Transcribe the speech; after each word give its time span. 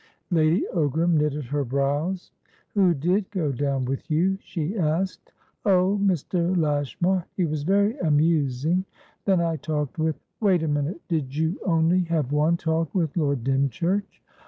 Lady 0.31 0.65
Ogram 0.73 1.13
knitted 1.13 1.45
her 1.45 1.63
brows. 1.63 2.31
"Who 2.73 2.95
did 2.95 3.29
go 3.29 3.51
down 3.51 3.85
with 3.85 4.09
you?" 4.09 4.39
she 4.41 4.75
asked. 4.75 5.31
"Oh, 5.63 5.99
Mr. 6.03 6.57
Lashmar. 6.57 7.27
He 7.37 7.45
was 7.45 7.61
very 7.61 7.95
amusing. 7.99 8.85
Then 9.25 9.41
I 9.41 9.57
talked 9.57 9.99
with" 9.99 10.19
"Wait 10.39 10.63
a 10.63 10.67
minute. 10.67 11.01
Did 11.07 11.35
you 11.35 11.59
only 11.67 12.05
have 12.05 12.31
one 12.31 12.57
talk 12.57 12.95
with 12.95 13.15
Lord 13.15 13.43
Dymchurch?" 13.43 14.23